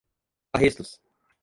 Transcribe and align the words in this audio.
arrestos 0.55 0.99